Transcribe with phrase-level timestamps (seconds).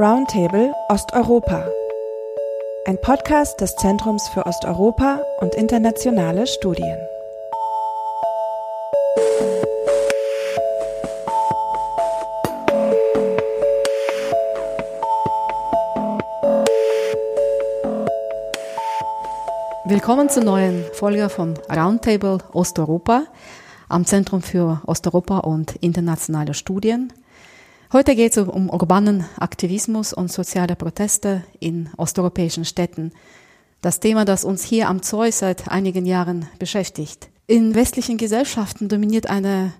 [0.00, 1.68] Roundtable Osteuropa.
[2.86, 6.96] Ein Podcast des Zentrums für Osteuropa und internationale Studien.
[19.84, 23.24] Willkommen zur neuen Folge von Roundtable Osteuropa
[23.90, 27.12] am Zentrum für Osteuropa und internationale Studien.
[27.92, 33.10] Heute geht es um urbanen Aktivismus und soziale Proteste in osteuropäischen Städten.
[33.80, 37.30] Das Thema, das uns hier am Zeus seit einigen Jahren beschäftigt.
[37.48, 39.72] In westlichen Gesellschaften dominiert eine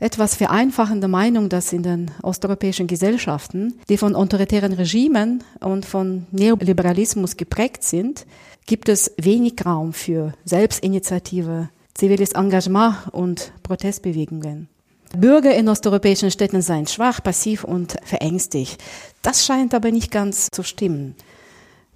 [0.00, 7.38] etwas vereinfachende Meinung, dass in den osteuropäischen Gesellschaften, die von autoritären Regimen und von Neoliberalismus
[7.38, 8.26] geprägt sind,
[8.66, 14.68] gibt es wenig Raum für Selbstinitiative, ziviles Engagement und Protestbewegungen.
[15.16, 18.82] Bürger in osteuropäischen Städten seien schwach, passiv und verängstigt.
[19.22, 21.14] Das scheint aber nicht ganz zu stimmen.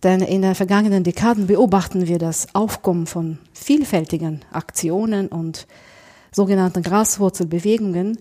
[0.03, 5.67] Denn in den vergangenen Dekaden beobachten wir das Aufkommen von vielfältigen Aktionen und
[6.33, 8.19] sogenannten Graswurzelbewegungen,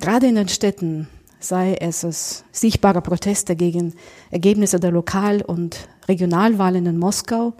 [0.00, 1.08] gerade in den Städten,
[1.40, 3.94] sei es, es sichtbare Proteste gegen
[4.30, 7.54] Ergebnisse der Lokal- und Regionalwahlen in Moskau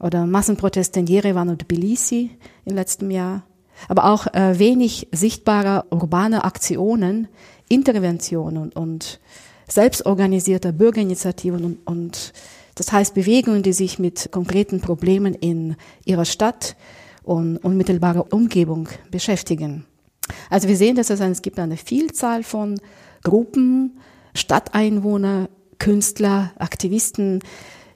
[0.00, 2.30] oder Massenproteste in Jerewan und Tbilisi
[2.64, 3.42] im letzten Jahr
[3.88, 7.28] aber auch äh, wenig sichtbare urbane Aktionen,
[7.68, 9.20] Interventionen und
[9.68, 12.32] selbstorganisierte Bürgerinitiativen und, und
[12.74, 16.76] das heißt Bewegungen, die sich mit konkreten Problemen in ihrer Stadt
[17.22, 19.86] und unmittelbarer Umgebung beschäftigen.
[20.50, 22.80] Also wir sehen, dass es, es gibt eine Vielzahl von
[23.22, 23.98] Gruppen,
[24.34, 27.40] Stadteinwohner, Künstler, Aktivisten,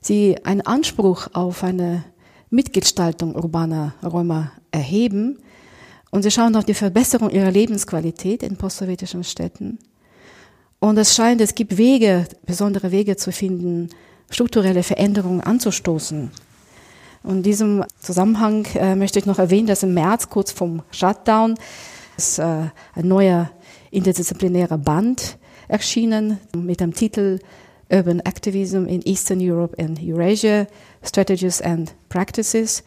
[0.09, 2.05] die einen Anspruch auf eine
[2.51, 5.39] Mitgestaltung urbaner Räume erheben
[6.11, 9.78] und sie schauen auf die Verbesserung ihrer Lebensqualität in postsowjetischen Städten.
[10.81, 13.88] Und es scheint, es gibt Wege, besondere Wege zu finden,
[14.31, 16.31] strukturelle Veränderungen anzustoßen.
[17.25, 21.55] Und in diesem Zusammenhang äh, möchte ich noch erwähnen, dass im März, kurz vom Shutdown,
[22.16, 22.43] ist äh,
[22.94, 23.50] ein neuer
[23.91, 27.41] interdisziplinärer Band erschienen mit dem Titel
[27.91, 30.66] Urban Activism in Eastern Europe and Eurasia,
[31.03, 32.84] Strategies and Practices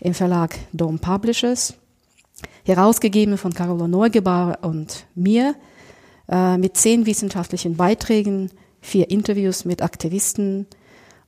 [0.00, 1.74] im Verlag Dome Publishers
[2.66, 5.54] herausgegeben von Carola Neugebauer und mir,
[6.28, 8.50] äh, mit zehn wissenschaftlichen Beiträgen,
[8.80, 10.66] vier Interviews mit Aktivisten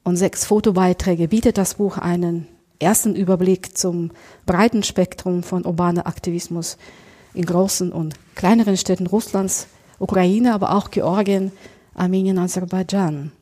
[0.03, 2.49] und sechs Fotobeiträge bietet das Buch einen
[2.81, 4.11] ersten Überblick zum
[4.47, 6.77] breiten Spektrum von urbaner Aktivismus
[7.35, 9.69] in großen und kleineren Städten Russlands,
[9.99, 11.53] Ukraine, aber auch Georgien,
[11.95, 13.33] Armenien, Aserbaidschan.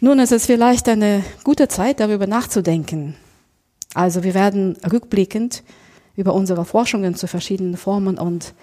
[0.00, 3.16] Nun ist es vielleicht eine gute Zeit, darüber nachzudenken.
[3.94, 5.62] Also wir werden rückblickend
[6.16, 8.54] über unsere Forschungen zu verschiedenen Formen und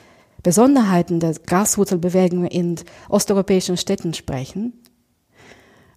[0.41, 2.75] Besonderheiten der Graswurzelbewegung in
[3.07, 4.73] osteuropäischen Städten sprechen.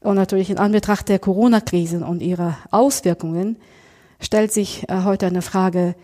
[0.01, 3.57] Und natürlich in Anbetracht der Corona-Krise und ihrer Auswirkungen
[4.21, 5.97] stellt sich äh, heute eine Frage,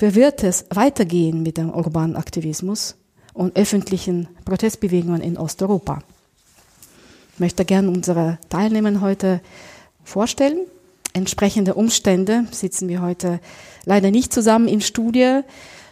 [0.00, 2.96] wie wird es weitergehen mit dem urbanen Aktivismus
[3.32, 6.00] und öffentlichen Protestbewegungen in Osteuropa?
[7.34, 9.40] Ich möchte gerne unsere Teilnehmer heute
[10.02, 10.66] vorstellen
[11.14, 13.40] entsprechende Umstände sitzen wir heute
[13.86, 15.40] leider nicht zusammen in Studie,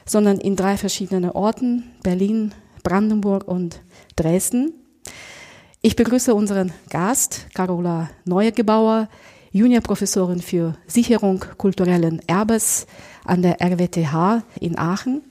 [0.05, 2.53] sondern in drei verschiedenen Orten, Berlin,
[2.83, 3.81] Brandenburg und
[4.17, 4.75] Dresden.
[5.81, 9.09] Ich begrüße unseren Gast, Carola Neugebauer,
[9.53, 12.87] Juniorprofessorin für Sicherung kulturellen Erbes
[13.25, 15.23] an der RWTH in Aachen.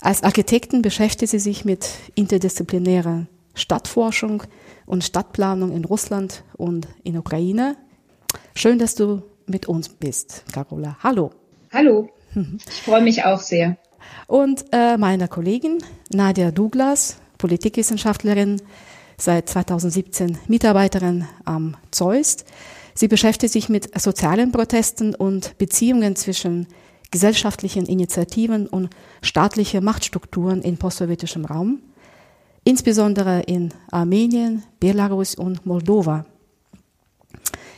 [0.00, 4.42] Als Architektin beschäftigt sie sich mit interdisziplinärer Stadtforschung
[4.86, 7.76] und Stadtplanung in Russland und in Ukraine.
[8.54, 10.96] Schön, dass du mit uns bist, Carola.
[11.02, 11.30] Hallo.
[11.72, 12.08] Hallo.
[12.34, 13.76] Ich freue mich auch sehr.
[14.26, 15.78] Und äh, meiner Kollegin
[16.10, 18.62] Nadia Douglas, Politikwissenschaftlerin,
[19.18, 22.38] seit 2017 Mitarbeiterin am Zeus.
[22.94, 26.66] Sie beschäftigt sich mit sozialen Protesten und Beziehungen zwischen
[27.10, 28.90] gesellschaftlichen Initiativen und
[29.22, 31.82] staatlichen Machtstrukturen in postsowjetischem Raum,
[32.64, 36.24] insbesondere in Armenien, Belarus und Moldova.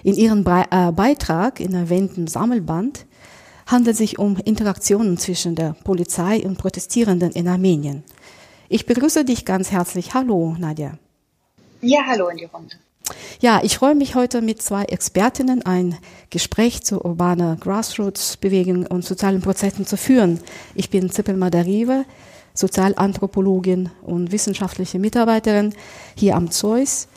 [0.05, 3.07] In ihrem äh, Beitrag in erwähnten Sammelband
[3.67, 8.05] handelt es sich um Interaktionen zwischen der Polizei und Protestierenden in Armenien.
[8.69, 10.13] Ich begrüße dich ganz herzlich.
[10.13, 10.99] Hallo, Nadja.
[11.81, 12.77] Ja, hallo in die Runde.
[13.41, 15.97] Ja, ich freue mich heute mit zwei Expertinnen ein
[16.29, 20.39] Gespräch zu urbaner Grassroots-Bewegung und sozialen Prozessen zu führen.
[20.75, 22.05] Ich bin Zippel Madarive,
[22.53, 25.75] Sozialanthropologin und wissenschaftliche Mitarbeiterin
[26.15, 27.09] hier am Zeus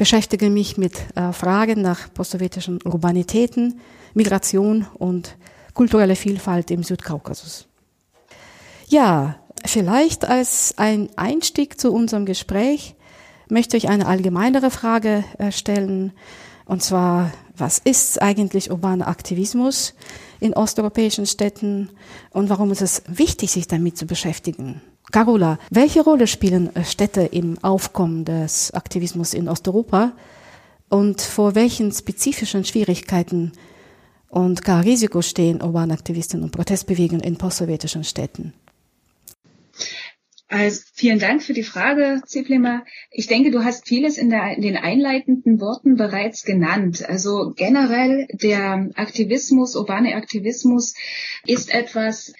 [0.00, 3.80] beschäftige mich mit äh, Fragen nach postsowjetischen Urbanitäten,
[4.14, 5.36] Migration und
[5.74, 7.66] kulturelle Vielfalt im Südkaukasus.
[8.88, 12.94] Ja, vielleicht als ein Einstieg zu unserem Gespräch
[13.50, 16.12] möchte ich eine allgemeinere Frage äh, stellen.
[16.64, 19.92] Und zwar, was ist eigentlich urbaner Aktivismus
[20.40, 21.90] in osteuropäischen Städten
[22.30, 24.80] und warum ist es wichtig, sich damit zu beschäftigen?
[25.10, 30.12] Carola, welche Rolle spielen äh, Städte im Aufkommen des Aktivismus in Osteuropa
[30.88, 33.52] und vor welchen spezifischen Schwierigkeiten
[34.28, 38.52] und gar Risiko stehen Urbanaktivisten und Protestbewegungen in postsowjetischen Städten?
[40.48, 42.84] Also vielen Dank für die Frage, Ziplima.
[43.12, 47.08] Ich denke, du hast vieles in, der, in den einleitenden Worten bereits genannt.
[47.08, 50.94] Also generell der Aktivismus, urbane Aktivismus
[51.46, 52.32] ist etwas,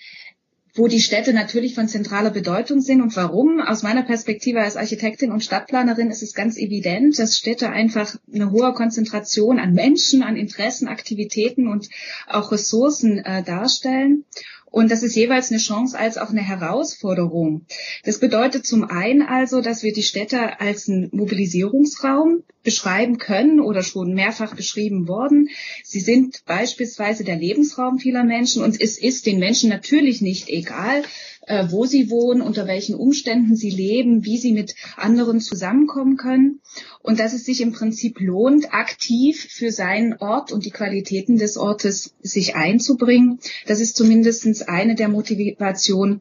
[0.75, 3.61] wo die Städte natürlich von zentraler Bedeutung sind und warum.
[3.61, 8.50] Aus meiner Perspektive als Architektin und Stadtplanerin ist es ganz evident, dass Städte einfach eine
[8.50, 11.88] hohe Konzentration an Menschen, an Interessen, Aktivitäten und
[12.26, 14.25] auch Ressourcen äh, darstellen.
[14.70, 17.67] Und das ist jeweils eine Chance als auch eine Herausforderung.
[18.05, 23.82] Das bedeutet zum einen also, dass wir die Städte als einen Mobilisierungsraum beschreiben können oder
[23.82, 25.49] schon mehrfach beschrieben worden.
[25.82, 31.02] Sie sind beispielsweise der Lebensraum vieler Menschen und es ist den Menschen natürlich nicht egal,
[31.50, 36.61] äh, wo sie wohnen, unter welchen Umständen sie leben, wie sie mit anderen zusammenkommen können
[37.02, 41.56] und dass es sich im Prinzip lohnt, aktiv für seinen Ort und die Qualitäten des
[41.56, 43.41] Ortes sich einzubringen.
[43.67, 46.20] Das ist zumindest eine der Motivationen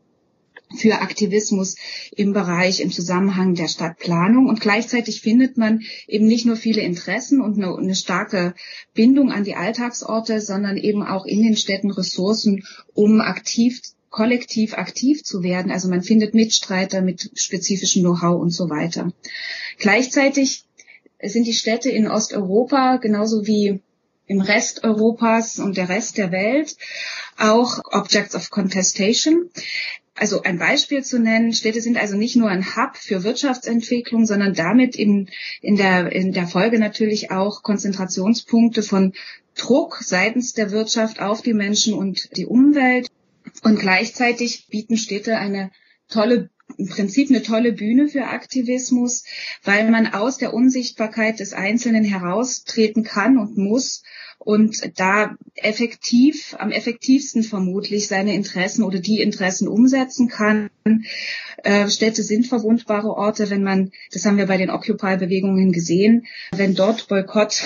[0.75, 1.75] für Aktivismus
[2.15, 4.47] im Bereich, im Zusammenhang der Stadtplanung.
[4.47, 8.55] Und gleichzeitig findet man eben nicht nur viele Interessen und eine, eine, starke
[8.95, 12.63] Bindung an die Alltagsorte, sondern eben auch in den Städten Ressourcen,
[12.95, 15.71] um aktiv kollektiv aktiv zu werden.
[15.71, 19.11] Also man findet Mitstreiter mit spezifischem Know-how und so weiter.
[19.77, 20.65] Gleichzeitig
[21.21, 23.81] sind die Städte in Osteuropa genauso wie
[24.25, 26.77] im Rest Europas und der Rest der Welt
[27.37, 29.49] auch Objects of Contestation.
[30.15, 34.53] Also ein Beispiel zu nennen, Städte sind also nicht nur ein Hub für Wirtschaftsentwicklung, sondern
[34.53, 35.29] damit in,
[35.61, 39.13] in, der, in der Folge natürlich auch Konzentrationspunkte von
[39.55, 43.07] Druck seitens der Wirtschaft auf die Menschen und die Umwelt.
[43.63, 45.71] Und gleichzeitig bieten Städte eine
[46.07, 49.23] tolle im Prinzip eine tolle Bühne für Aktivismus,
[49.63, 54.03] weil man aus der Unsichtbarkeit des Einzelnen heraustreten kann und muss
[54.37, 60.69] und da effektiv, am effektivsten vermutlich seine Interessen oder die Interessen umsetzen kann.
[61.63, 66.25] Äh, Städte sind verwundbare Orte, wenn man, das haben wir bei den Occupy-Bewegungen gesehen,
[66.55, 67.63] wenn dort Boykott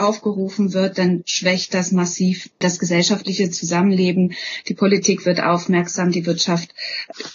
[0.00, 4.34] aufgerufen wird, dann schwächt das massiv das gesellschaftliche Zusammenleben.
[4.68, 6.74] Die Politik wird aufmerksam, die Wirtschaft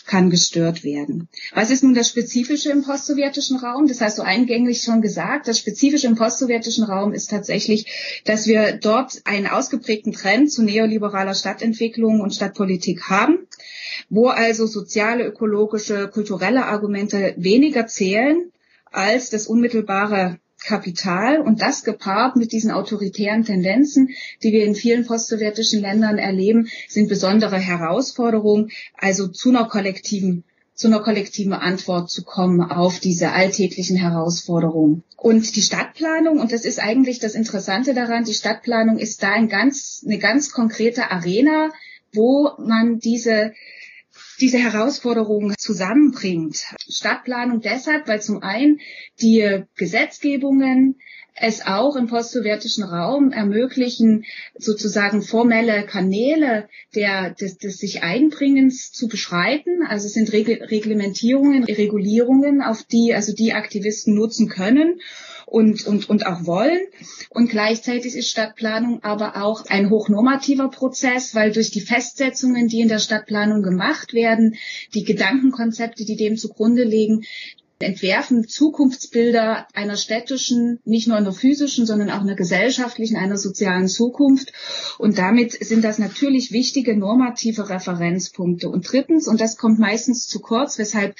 [0.05, 1.29] kann gestört werden.
[1.53, 3.87] Was ist nun das Spezifische im postsowjetischen Raum?
[3.87, 5.47] Das hast du eingänglich schon gesagt.
[5.47, 11.35] Das Spezifische im postsowjetischen Raum ist tatsächlich, dass wir dort einen ausgeprägten Trend zu neoliberaler
[11.35, 13.47] Stadtentwicklung und Stadtpolitik haben
[14.09, 18.51] wo also soziale, ökologische, kulturelle Argumente weniger zählen
[18.91, 24.09] als das unmittelbare Kapital und das gepaart mit diesen autoritären Tendenzen,
[24.43, 30.43] die wir in vielen postsowjetischen Ländern erleben, sind besondere Herausforderungen, also zu einer kollektiven
[30.75, 35.03] zu einer kollektiven Antwort zu kommen auf diese alltäglichen Herausforderungen.
[35.15, 39.47] Und die Stadtplanung, und das ist eigentlich das Interessante daran, die Stadtplanung ist da ein
[39.47, 41.71] ganz, eine ganz konkrete Arena,
[42.13, 43.53] wo man diese
[44.41, 46.65] diese Herausforderungen zusammenbringt.
[46.89, 48.79] Stadtplanung deshalb, weil zum einen
[49.21, 50.95] die Gesetzgebungen
[51.35, 54.23] es auch im postsowjetischen Raum ermöglichen,
[54.57, 59.83] sozusagen formelle Kanäle der, des, des sich Einbringens zu beschreiten.
[59.85, 65.01] Also es sind Reglementierungen, Regulierungen, auf die also die Aktivisten nutzen können
[65.45, 66.79] und, und, und auch wollen.
[67.29, 72.87] Und gleichzeitig ist Stadtplanung aber auch ein hochnormativer Prozess, weil durch die Festsetzungen, die in
[72.87, 74.55] der Stadtplanung gemacht werden,
[74.93, 77.25] die Gedankenkonzepte, die dem zugrunde liegen,
[77.79, 84.53] entwerfen Zukunftsbilder einer städtischen, nicht nur einer physischen, sondern auch einer gesellschaftlichen, einer sozialen Zukunft.
[84.97, 88.69] Und damit sind das natürlich wichtige normative Referenzpunkte.
[88.69, 91.15] Und drittens, und das kommt meistens zu kurz, weshalb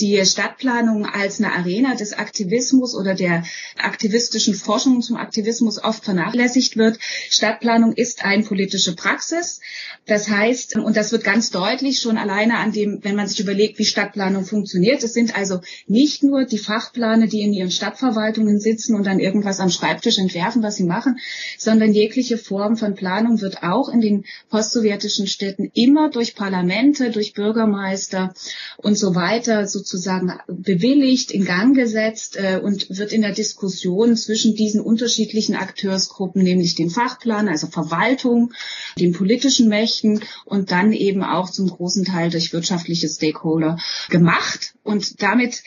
[0.00, 3.44] die Stadtplanung als eine Arena des Aktivismus oder der
[3.78, 6.98] aktivistischen Forschung zum Aktivismus oft vernachlässigt wird.
[7.28, 9.60] Stadtplanung ist eine politische Praxis.
[10.06, 13.78] Das heißt, und das wird ganz deutlich schon alleine an dem, wenn man sich überlegt,
[13.78, 15.04] wie Stadtplanung funktioniert.
[15.04, 19.60] Es sind also nicht nur die Fachplaner, die in ihren Stadtverwaltungen sitzen und dann irgendwas
[19.60, 21.18] am Schreibtisch entwerfen, was sie machen,
[21.58, 27.34] sondern jegliche Form von Planung wird auch in den postsowjetischen Städten immer durch Parlamente, durch
[27.34, 28.34] Bürgermeister
[28.76, 34.54] und so weiter sozusagen bewilligt, in Gang gesetzt äh, und wird in der Diskussion zwischen
[34.54, 38.52] diesen unterschiedlichen Akteursgruppen, nämlich den Fachplaner, also Verwaltung,
[38.98, 44.74] den politischen Mächten und dann eben auch zum großen Teil durch wirtschaftliche Stakeholder gemacht.
[44.82, 45.62] Und damit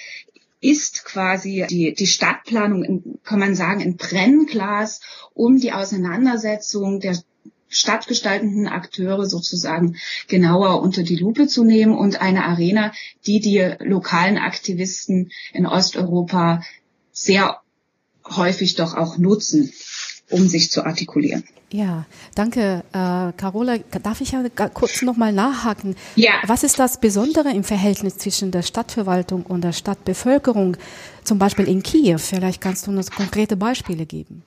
[0.63, 5.01] ist quasi die, die Stadtplanung, in, kann man sagen, ein Brennglas,
[5.33, 7.17] um die Auseinandersetzung der
[7.67, 12.93] stadtgestaltenden Akteure sozusagen genauer unter die Lupe zu nehmen und eine Arena,
[13.25, 16.61] die die lokalen Aktivisten in Osteuropa
[17.11, 17.59] sehr
[18.25, 19.73] häufig doch auch nutzen,
[20.33, 21.43] um sich zu artikulieren.
[21.71, 23.77] Ja, danke, äh, Carola.
[24.03, 25.95] Darf ich ja kurz nochmal nachhaken?
[26.15, 26.33] Ja.
[26.45, 30.77] Was ist das Besondere im Verhältnis zwischen der Stadtverwaltung und der Stadtbevölkerung,
[31.23, 32.19] zum Beispiel in Kiew?
[32.19, 34.43] Vielleicht kannst du uns konkrete Beispiele geben.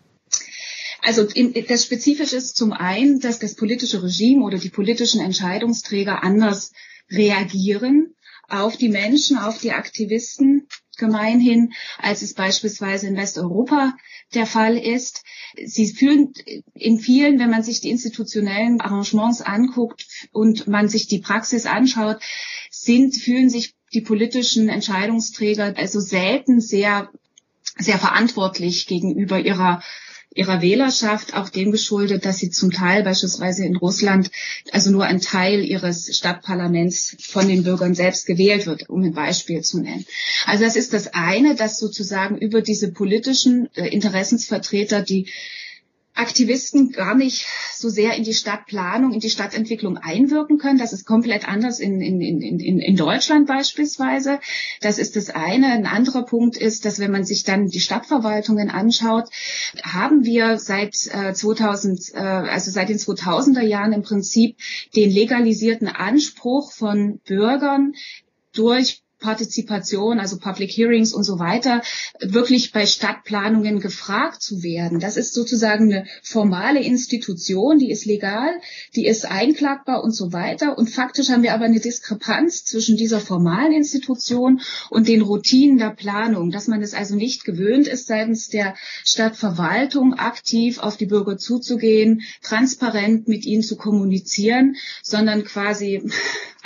[1.03, 6.73] Also das Spezifische ist zum einen, dass das politische Regime oder die politischen Entscheidungsträger anders
[7.11, 8.15] reagieren
[8.49, 13.95] auf die Menschen, auf die Aktivisten gemeinhin, als es beispielsweise in Westeuropa
[14.35, 15.23] der Fall ist.
[15.65, 16.33] Sie fühlen
[16.75, 22.19] in vielen, wenn man sich die institutionellen Arrangements anguckt und man sich die Praxis anschaut,
[22.71, 27.11] sind, fühlen sich die politischen Entscheidungsträger also selten sehr,
[27.79, 29.83] sehr verantwortlich gegenüber ihrer
[30.37, 34.31] ihrer Wählerschaft auch dem geschuldet, dass sie zum Teil beispielsweise in Russland
[34.71, 39.63] also nur ein Teil ihres Stadtparlaments von den Bürgern selbst gewählt wird, um ein Beispiel
[39.63, 40.05] zu nennen.
[40.45, 45.27] Also das ist das eine, dass sozusagen über diese politischen äh, Interessensvertreter die
[46.17, 50.79] Aktivisten gar nicht so sehr in die Stadtplanung, in die Stadtentwicklung einwirken können.
[50.79, 54.41] Das ist komplett anders in, in, in, in Deutschland beispielsweise.
[54.81, 55.67] Das ist das eine.
[55.67, 59.29] Ein anderer Punkt ist, dass wenn man sich dann die Stadtverwaltungen anschaut,
[59.83, 64.57] haben wir seit äh, 2000, äh, also seit den 2000er Jahren im Prinzip
[64.95, 67.93] den legalisierten Anspruch von Bürgern
[68.53, 71.83] durch Partizipation, also Public Hearings und so weiter,
[72.21, 75.01] wirklich bei Stadtplanungen gefragt zu werden.
[75.01, 78.51] Das ist sozusagen eine formale Institution, die ist legal,
[78.95, 80.79] die ist einklagbar und so weiter.
[80.79, 85.91] Und faktisch haben wir aber eine Diskrepanz zwischen dieser formalen Institution und den Routinen der
[85.91, 91.37] Planung, dass man es also nicht gewöhnt ist, seitens der Stadtverwaltung aktiv auf die Bürger
[91.37, 96.09] zuzugehen, transparent mit ihnen zu kommunizieren, sondern quasi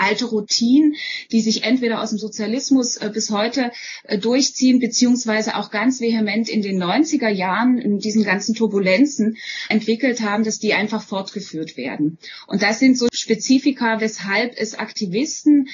[0.00, 0.94] alte Routinen,
[1.30, 3.70] die sich entweder aus dem Sozialismus äh, bis heute
[4.04, 9.36] äh, durchziehen, beziehungsweise auch ganz vehement in den 90er Jahren in diesen ganzen Turbulenzen
[9.68, 12.18] entwickelt haben, dass die einfach fortgeführt werden.
[12.46, 15.68] Und das sind so Spezifika, weshalb es Aktivisten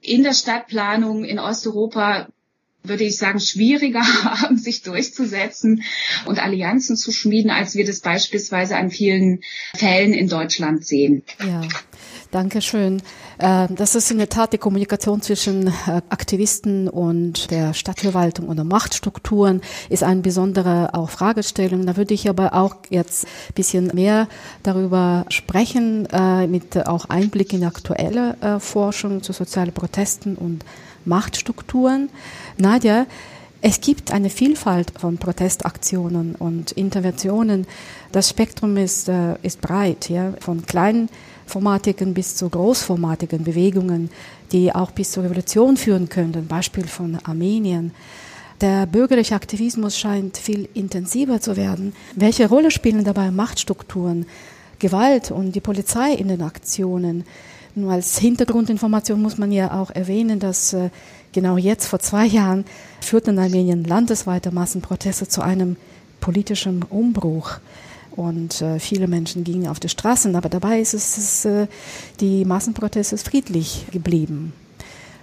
[0.00, 2.28] in der Stadtplanung in Osteuropa
[2.84, 5.82] würde ich sagen, schwieriger haben, sich durchzusetzen
[6.26, 9.40] und Allianzen zu schmieden, als wir das beispielsweise an vielen
[9.74, 11.22] Fällen in Deutschland sehen.
[11.40, 11.62] Ja,
[12.34, 13.00] danke schön.
[13.38, 18.64] Äh, das ist in der Tat die Kommunikation zwischen äh, Aktivisten und der Stadtverwaltung oder
[18.64, 21.86] Machtstrukturen ist eine besondere auch Fragestellung.
[21.86, 24.28] Da würde ich aber auch jetzt ein bisschen mehr
[24.64, 30.64] darüber sprechen, äh, mit auch Einblick in aktuelle Forschung zu sozialen Protesten und
[31.04, 32.10] Machtstrukturen.
[32.56, 33.06] Nadja,
[33.60, 37.66] es gibt eine Vielfalt von Protestaktionen und Interventionen.
[38.12, 39.10] Das Spektrum ist,
[39.42, 41.08] ist breit, ja, von kleinen
[41.54, 44.10] formatigen bis zu großformatigen Bewegungen,
[44.50, 47.92] die auch bis zur Revolution führen könnten, Beispiel von Armenien.
[48.60, 51.92] Der bürgerliche Aktivismus scheint viel intensiver zu werden.
[52.16, 54.26] Welche Rolle spielen dabei Machtstrukturen,
[54.80, 57.24] Gewalt und die Polizei in den Aktionen?
[57.76, 60.90] Nur als Hintergrundinformation muss man ja auch erwähnen, dass äh,
[61.32, 62.64] genau jetzt vor zwei Jahren
[63.00, 65.76] führten Armenien landesweite Massenproteste zu einem
[66.18, 67.58] politischen Umbruch
[68.16, 71.66] und äh, viele Menschen gingen auf die Straßen, aber dabei ist es, äh,
[72.20, 74.52] die Massenproteste friedlich geblieben.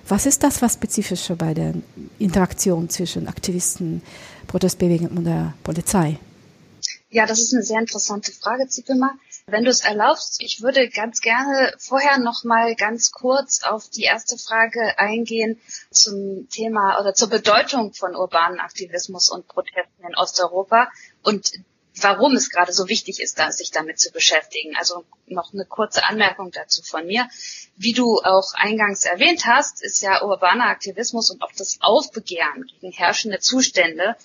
[0.07, 1.73] Was ist das, was spezifischer bei der
[2.19, 4.01] Interaktion zwischen Aktivisten,
[4.47, 6.17] Protestbewegungen und der Polizei?
[7.09, 9.11] Ja, das ist eine sehr interessante Frage, Zipelma.
[9.45, 14.03] Wenn du es erlaubst, ich würde ganz gerne vorher noch mal ganz kurz auf die
[14.03, 15.59] erste Frage eingehen
[15.91, 20.87] zum Thema oder zur Bedeutung von urbanen Aktivismus und Protesten in Osteuropa
[21.21, 21.51] und
[22.03, 24.75] warum es gerade so wichtig ist, da, sich damit zu beschäftigen.
[24.77, 27.27] Also noch eine kurze Anmerkung dazu von mir.
[27.75, 32.91] Wie du auch eingangs erwähnt hast, ist ja urbaner Aktivismus und auch das Aufbegehren gegen
[32.91, 34.15] herrschende Zustände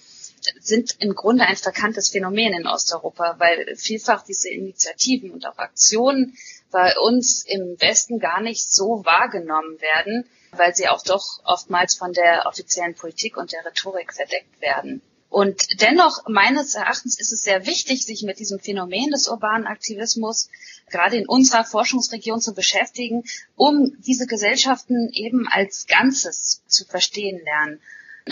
[0.60, 6.36] sind im Grunde ein verkanntes Phänomen in Osteuropa, weil vielfach diese Initiativen und auch Aktionen
[6.70, 12.12] bei uns im Westen gar nicht so wahrgenommen werden, weil sie auch doch oftmals von
[12.12, 15.02] der offiziellen Politik und der Rhetorik verdeckt werden.
[15.28, 20.48] Und dennoch, meines Erachtens, ist es sehr wichtig, sich mit diesem Phänomen des urbanen Aktivismus
[20.90, 23.24] gerade in unserer Forschungsregion zu beschäftigen,
[23.56, 27.80] um diese Gesellschaften eben als Ganzes zu verstehen lernen.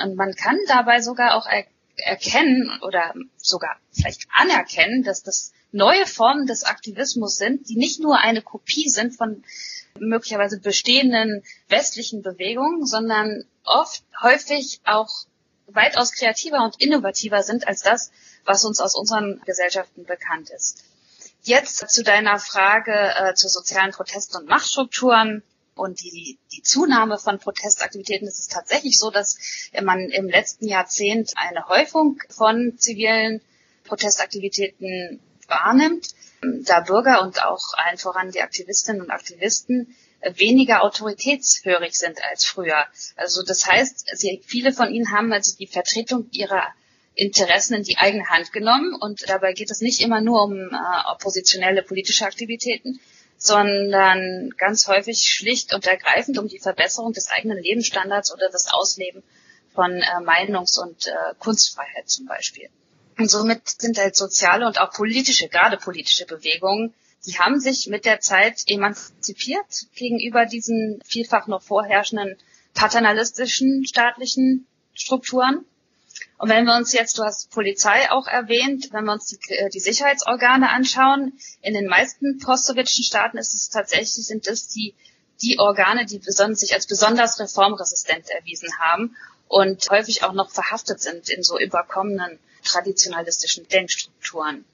[0.03, 1.65] Und man kann dabei sogar auch er
[1.97, 8.19] erkennen oder sogar vielleicht anerkennen, dass das neue Formen des Aktivismus sind, die nicht nur
[8.19, 9.45] eine Kopie sind von
[9.99, 15.27] möglicherweise bestehenden westlichen Bewegungen, sondern oft häufig auch
[15.75, 18.11] weitaus kreativer und innovativer sind als das,
[18.45, 20.85] was uns aus unseren Gesellschaften bekannt ist.
[21.43, 25.43] Jetzt zu deiner Frage äh, zu sozialen Protesten und Machtstrukturen
[25.75, 28.27] und die, die Zunahme von Protestaktivitäten.
[28.29, 29.37] Es ist tatsächlich so, dass
[29.83, 33.43] man im letzten Jahrzehnt eine Häufung von zivilen
[33.85, 36.09] Protestaktivitäten wahrnimmt,
[36.41, 39.95] da Bürger und auch allen voran die Aktivistinnen und Aktivisten
[40.37, 42.85] weniger autoritätshörig sind als früher.
[43.17, 46.67] Also das heißt, sie, viele von ihnen haben also die Vertretung ihrer
[47.15, 51.11] Interessen in die eigene Hand genommen und dabei geht es nicht immer nur um äh,
[51.13, 52.99] oppositionelle politische Aktivitäten,
[53.37, 59.23] sondern ganz häufig schlicht und ergreifend um die Verbesserung des eigenen Lebensstandards oder das Ausleben
[59.75, 62.69] von äh, Meinungs- und äh, Kunstfreiheit zum Beispiel.
[63.19, 66.95] Und somit sind halt soziale und auch politische, gerade politische Bewegungen,
[67.27, 72.37] die haben sich mit der Zeit emanzipiert gegenüber diesen vielfach noch vorherrschenden
[72.75, 75.65] paternalistischen staatlichen Strukturen.
[76.39, 79.71] Und wenn wir uns jetzt, du hast Polizei auch erwähnt, wenn wir uns die, äh,
[79.71, 84.95] die Sicherheitsorgane anschauen, in den meisten postsowjetischen Staaten ist es tatsächlich, sind es die,
[85.43, 89.17] die Organe, die sich als besonders reformresistent erwiesen haben
[89.49, 94.65] und häufig auch noch verhaftet sind in so überkommenen traditionalistischen Denkstrukturen.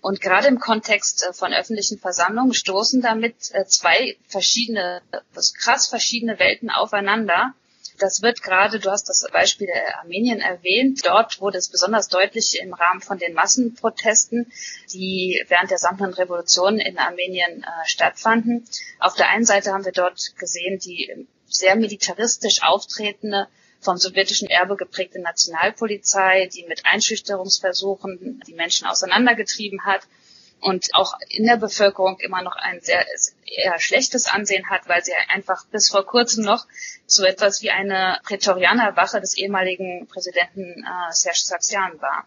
[0.00, 5.02] Und gerade im Kontext äh, von öffentlichen Versammlungen stoßen damit äh, zwei verschiedene,
[5.58, 7.52] krass verschiedene Welten aufeinander.
[7.98, 12.58] Das wird gerade, du hast das Beispiel der Armenien erwähnt, dort wurde es besonders deutlich
[12.58, 14.50] im Rahmen von den Massenprotesten,
[14.90, 18.66] die während der samtenen Revolution in Armenien äh, stattfanden.
[19.00, 23.48] Auf der einen Seite haben wir dort gesehen, die sehr militaristisch auftretende
[23.80, 30.02] vom sowjetischen Erbe geprägte Nationalpolizei, die mit Einschüchterungsversuchen die Menschen auseinandergetrieben hat
[30.60, 33.04] und auch in der Bevölkerung immer noch ein sehr
[33.46, 36.66] eher schlechtes Ansehen hat, weil sie einfach bis vor kurzem noch
[37.06, 42.26] so etwas wie eine Prätorianerwache des ehemaligen Präsidenten äh, Serge Sargsyan war.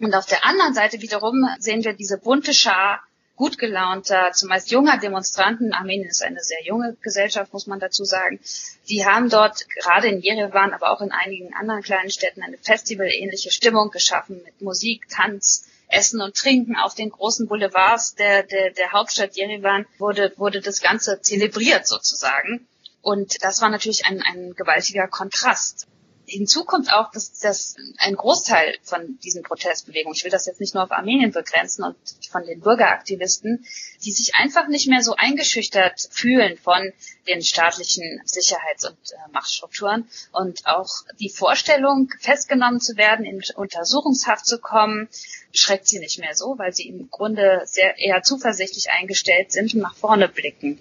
[0.00, 3.02] Und auf der anderen Seite wiederum sehen wir diese bunte Schar
[3.38, 8.40] gut gelaunter, zumeist junger Demonstranten, Armenien ist eine sehr junge Gesellschaft, muss man dazu sagen,
[8.88, 13.52] die haben dort gerade in Jerewan, aber auch in einigen anderen kleinen Städten eine festivalähnliche
[13.52, 18.92] Stimmung geschaffen mit Musik, Tanz, Essen und Trinken auf den großen Boulevards der, der, der
[18.92, 22.66] Hauptstadt Jerewan wurde, wurde das Ganze zelebriert sozusagen.
[23.02, 25.86] Und das war natürlich ein, ein gewaltiger Kontrast
[26.28, 30.74] Hinzu kommt auch, dass, dass ein Großteil von diesen Protestbewegungen, ich will das jetzt nicht
[30.74, 31.96] nur auf Armenien begrenzen und
[32.30, 33.66] von den Bürgeraktivisten,
[34.04, 36.92] die sich einfach nicht mehr so eingeschüchtert fühlen von
[37.26, 44.46] den staatlichen Sicherheits- und äh, Machtstrukturen und auch die Vorstellung, festgenommen zu werden, in Untersuchungshaft
[44.46, 45.08] zu kommen,
[45.52, 49.80] schreckt sie nicht mehr so, weil sie im Grunde sehr eher zuversichtlich eingestellt sind und
[49.80, 50.78] nach vorne blicken.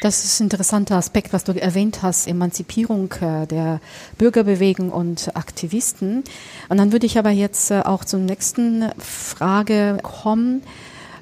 [0.00, 3.80] Das ist ein interessanter Aspekt, was du erwähnt hast, Emanzipierung äh, der
[4.16, 6.22] Bürgerbewegung und Aktivisten.
[6.68, 10.62] Und dann würde ich aber jetzt äh, auch zur nächsten Frage kommen,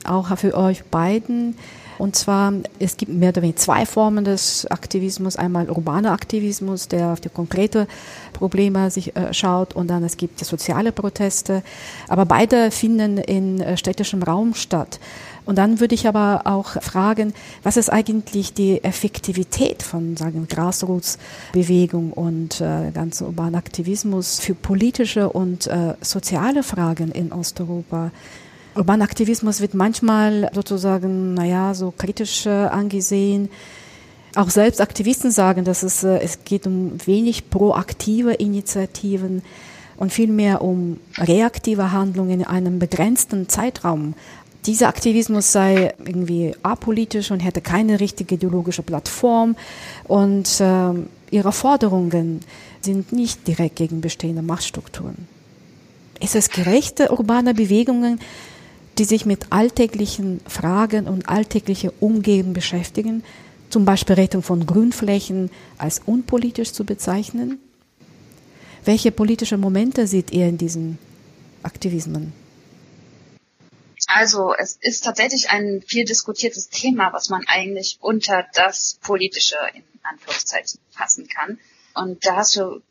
[0.05, 1.57] auch für euch beiden.
[1.99, 5.37] Und zwar, es gibt mehr oder weniger zwei Formen des Aktivismus.
[5.37, 7.87] Einmal urbaner Aktivismus, der auf die konkrete
[8.35, 11.63] Probleme sich äh, schaut und dann es gibt soziale Proteste.
[12.09, 15.01] Aber beide finden in äh, städtischem Raum statt.
[15.47, 17.33] Und dann würde ich aber auch fragen,
[17.63, 25.31] was ist eigentlich die Effektivität von, sagen, Grassroots-Bewegung und äh, ganz urbanen Aktivismus für politische
[25.31, 28.11] und äh, soziale Fragen in Osteuropa?
[28.75, 33.49] Urbaner Aktivismus wird manchmal sozusagen, naja, so kritisch äh, angesehen.
[34.35, 39.43] Auch selbst Aktivisten sagen, dass es, äh, es geht um wenig proaktive Initiativen
[39.97, 44.15] und vielmehr um reaktive Handlungen in einem begrenzten Zeitraum
[44.67, 49.57] dieser Aktivismus sei irgendwie apolitisch und hätte keine richtige ideologische Plattform
[50.05, 50.93] und äh,
[51.31, 52.41] ihre Forderungen
[52.81, 55.29] sind nicht direkt gegen bestehende Machtstrukturen.
[56.21, 58.21] Ist es gerechte urbane Bewegungen,
[58.99, 63.23] die sich mit alltäglichen Fragen und alltäglichen Umgeben beschäftigen,
[63.69, 67.59] zum Beispiel Rettung von Grünflächen, als unpolitisch zu bezeichnen?
[68.85, 70.99] Welche politische Momente seht ihr in diesen
[71.63, 72.46] Aktivismen?
[74.07, 79.83] Also es ist tatsächlich ein viel diskutiertes Thema, was man eigentlich unter das Politische in
[80.03, 81.59] Anführungszeichen fassen kann.
[81.95, 82.83] Und da hast du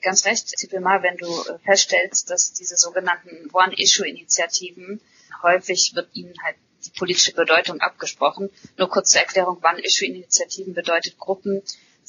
[0.00, 1.28] ganz recht, Zipilmar, wenn du
[1.64, 5.00] feststellst, dass diese sogenannten One-Issue-Initiativen
[5.42, 8.50] häufig wird ihnen halt die politische Bedeutung abgesprochen.
[8.76, 11.62] Nur kurz zur Erklärung, One-Issue-Initiativen bedeutet Gruppen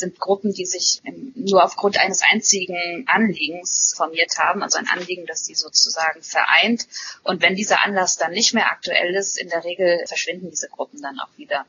[0.04, 1.02] sind Gruppen, die sich
[1.36, 6.88] nur aufgrund eines einzigen Anliegens formiert haben, also ein Anliegen, das sie sozusagen vereint.
[7.24, 11.02] Und wenn dieser Anlass dann nicht mehr aktuell ist, in der Regel verschwinden diese Gruppen
[11.02, 11.66] dann auch wieder.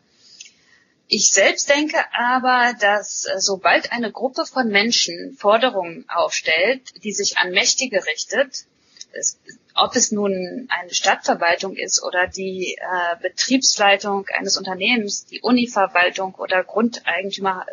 [1.06, 7.36] Ich selbst denke aber, dass äh, sobald eine Gruppe von Menschen Forderungen aufstellt, die sich
[7.36, 8.64] an Mächtige richtet,
[9.12, 9.38] es,
[9.74, 16.64] ob es nun eine Stadtverwaltung ist oder die äh, Betriebsleitung eines Unternehmens, die Univerwaltung oder
[16.64, 17.66] Grundeigentümer,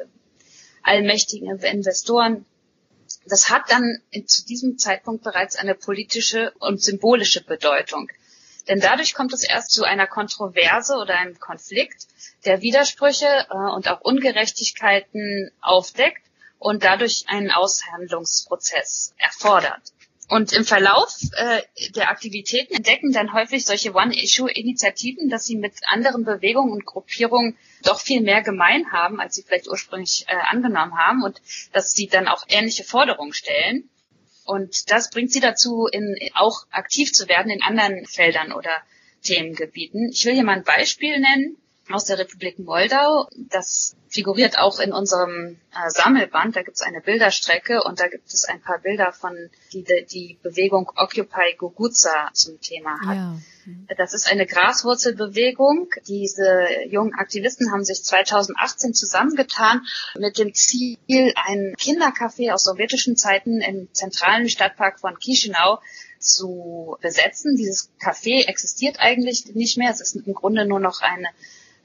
[0.84, 2.46] allmächtigen Investoren,
[3.26, 8.10] das hat dann zu diesem Zeitpunkt bereits eine politische und symbolische Bedeutung.
[8.68, 12.08] Denn dadurch kommt es erst zu einer Kontroverse oder einem Konflikt,
[12.46, 16.22] der Widersprüche äh, und auch Ungerechtigkeiten aufdeckt
[16.60, 19.82] und dadurch einen Aushandlungsprozess erfordert.
[20.30, 21.62] Und im Verlauf äh,
[21.96, 28.02] der Aktivitäten entdecken dann häufig solche One-Issue-Initiativen, dass sie mit anderen Bewegungen und Gruppierungen doch
[28.02, 31.42] viel mehr gemein haben, als sie vielleicht ursprünglich äh, angenommen haben und
[31.74, 33.90] dass sie dann auch ähnliche Forderungen stellen.
[34.46, 38.72] Und das bringt sie dazu, in, auch aktiv zu werden in anderen Feldern oder
[39.24, 40.10] Themengebieten.
[40.12, 41.58] Ich will hier mal ein Beispiel nennen
[41.90, 43.28] aus der Republik Moldau.
[43.50, 46.56] Das figuriert auch in unserem äh, Sammelband.
[46.56, 49.36] Da gibt es eine Bilderstrecke und da gibt es ein paar Bilder von,
[49.74, 53.16] die die Bewegung Occupy Guguza zum Thema hat.
[53.16, 53.38] Ja.
[53.98, 55.90] Das ist eine Graswurzelbewegung.
[56.08, 59.86] Diese jungen Aktivisten haben sich 2018 zusammengetan
[60.18, 65.80] mit dem Ziel, ein Kindercafé aus sowjetischen Zeiten im zentralen Stadtpark von Chisinau
[66.18, 67.56] zu besetzen.
[67.56, 69.92] Dieses Café existiert eigentlich nicht mehr.
[69.92, 71.28] Es ist im Grunde nur noch eine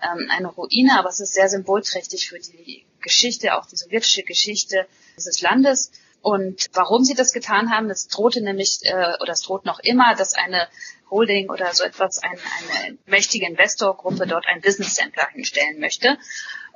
[0.02, 4.86] ähm, eine Ruine, aber es ist sehr symbolträchtig für die Geschichte, auch die sowjetische Geschichte
[5.16, 5.90] dieses Landes.
[6.22, 10.14] Und warum sie das getan haben, das drohte nämlich, äh, oder es droht noch immer,
[10.16, 10.66] dass eine
[11.08, 12.36] Holding oder so etwas, ein,
[12.82, 16.18] eine mächtige Investorgruppe dort ein Business Center hinstellen möchte.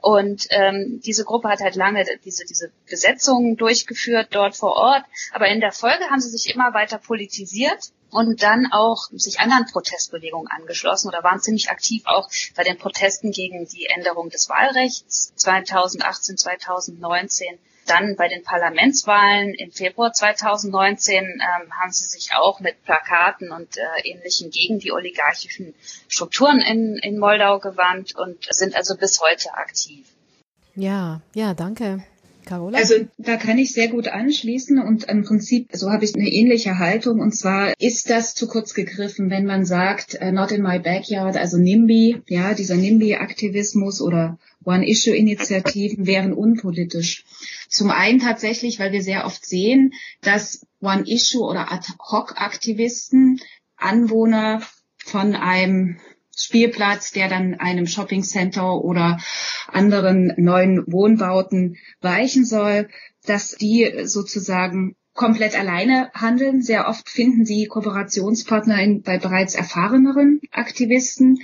[0.02, 5.04] Und ähm, diese Gruppe hat halt lange diese, diese Besetzungen durchgeführt dort vor Ort.
[5.32, 9.66] Aber in der Folge haben sie sich immer weiter politisiert und dann auch sich anderen
[9.66, 15.32] Protestbewegungen angeschlossen oder waren ziemlich aktiv auch bei den Protesten gegen die Änderung des Wahlrechts
[15.36, 17.58] 2018, 2019.
[17.86, 23.76] Dann bei den Parlamentswahlen im Februar 2019 ähm, haben sie sich auch mit Plakaten und
[23.76, 25.74] äh, Ähnlichem gegen die oligarchischen
[26.06, 30.06] Strukturen in, in Moldau gewandt und sind also bis heute aktiv.
[30.76, 32.04] Ja, ja, danke.
[32.50, 32.78] Carola?
[32.78, 36.78] Also da kann ich sehr gut anschließen und im Prinzip, so habe ich eine ähnliche
[36.78, 40.80] Haltung und zwar ist das zu kurz gegriffen, wenn man sagt, uh, not in my
[40.80, 47.24] backyard, also NIMBY, ja, dieser NIMBY-Aktivismus oder One-Issue-Initiativen wären unpolitisch.
[47.68, 53.40] Zum einen tatsächlich, weil wir sehr oft sehen, dass One-Issue oder Ad-Hoc-Aktivisten
[53.76, 54.60] Anwohner
[54.98, 55.98] von einem
[56.42, 59.18] Spielplatz, der dann einem Shoppingcenter oder
[59.68, 62.88] anderen neuen Wohnbauten weichen soll,
[63.24, 66.62] dass die sozusagen komplett alleine handeln.
[66.62, 71.40] Sehr oft finden sie Kooperationspartner in, bei bereits erfahreneren Aktivisten,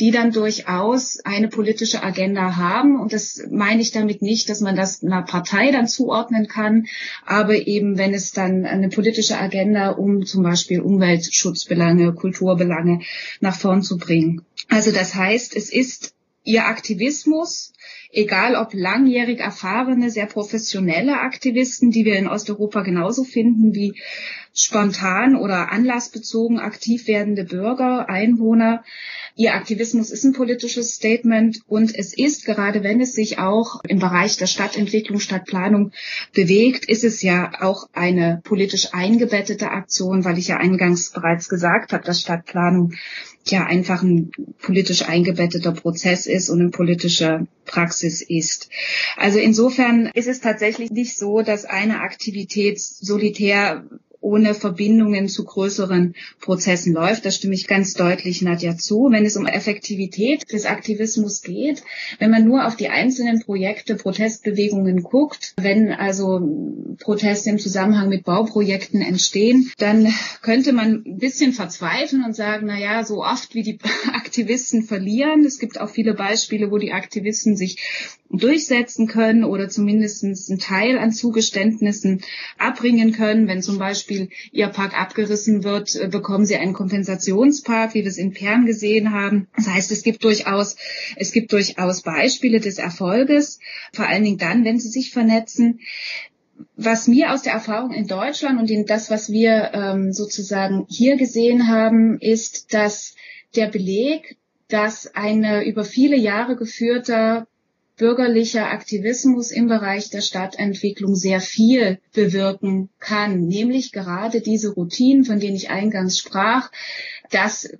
[0.00, 2.98] die dann durchaus eine politische Agenda haben.
[3.00, 6.86] Und das meine ich damit nicht, dass man das einer Partei dann zuordnen kann,
[7.24, 13.02] aber eben wenn es dann eine politische Agenda, um zum Beispiel Umweltschutzbelange, Kulturbelange
[13.38, 14.42] nach vorn zu bringen.
[14.68, 16.12] Also das heißt, es ist
[16.44, 17.72] ihr Aktivismus,
[18.12, 23.94] egal ob langjährig erfahrene, sehr professionelle Aktivisten, die wir in Osteuropa genauso finden wie
[24.54, 28.84] spontan oder anlassbezogen aktiv werdende Bürger, Einwohner.
[29.34, 33.98] Ihr Aktivismus ist ein politisches Statement und es ist, gerade wenn es sich auch im
[33.98, 35.92] Bereich der Stadtentwicklung, Stadtplanung
[36.34, 41.94] bewegt, ist es ja auch eine politisch eingebettete Aktion, weil ich ja eingangs bereits gesagt
[41.94, 42.92] habe, dass Stadtplanung
[43.50, 48.68] ja einfach ein politisch eingebetteter Prozess ist und eine politische Praxis ist.
[49.16, 53.84] Also insofern ist es tatsächlich nicht so, dass eine Aktivität solitär
[54.22, 57.26] ohne Verbindungen zu größeren Prozessen läuft.
[57.26, 59.08] Da stimme ich ganz deutlich Nadja zu.
[59.10, 61.82] Wenn es um Effektivität des Aktivismus geht,
[62.18, 68.24] wenn man nur auf die einzelnen Projekte, Protestbewegungen guckt, wenn also Proteste im Zusammenhang mit
[68.24, 73.62] Bauprojekten entstehen, dann könnte man ein bisschen verzweifeln und sagen, na ja, so oft wie
[73.62, 73.78] die
[74.12, 75.44] Aktivisten verlieren.
[75.44, 80.98] Es gibt auch viele Beispiele, wo die Aktivisten sich durchsetzen können oder zumindest einen Teil
[80.98, 82.22] an Zugeständnissen
[82.58, 83.46] abbringen können.
[83.46, 88.18] Wenn zum Beispiel ihr Park abgerissen wird, äh, bekommen sie einen Kompensationspark, wie wir es
[88.18, 89.48] in Pern gesehen haben.
[89.56, 90.76] Das heißt, es gibt durchaus,
[91.16, 93.60] es gibt durchaus Beispiele des Erfolges,
[93.92, 95.80] vor allen Dingen dann, wenn sie sich vernetzen
[96.76, 101.16] was mir aus der Erfahrung in Deutschland und in das, was wir ähm, sozusagen hier
[101.16, 103.14] gesehen haben, ist, dass
[103.56, 104.36] der Beleg,
[104.68, 107.46] dass eine über viele Jahre geführter
[107.96, 115.40] bürgerlicher Aktivismus im Bereich der Stadtentwicklung sehr viel bewirken kann, nämlich gerade diese Routinen, von
[115.40, 116.70] denen ich eingangs sprach,
[117.30, 117.70] dass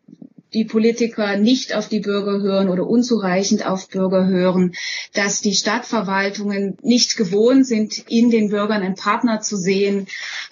[0.55, 4.75] die Politiker nicht auf die Bürger hören oder unzureichend auf Bürger hören,
[5.15, 10.07] dass die Stadtverwaltungen nicht gewohnt sind, in den Bürgern einen Partner zu sehen,